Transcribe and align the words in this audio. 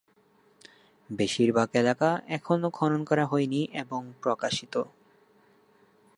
বেশিরভাগ 1.09 1.69
এলাকা 1.73 2.09
এখনও 2.27 2.69
খনন 2.69 3.01
করা 3.03 3.25
হয়নি 3.25 3.61
এবং 3.73 4.01
প্রকাশিত। 4.23 4.73